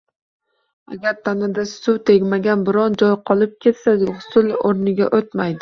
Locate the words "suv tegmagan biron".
1.73-2.97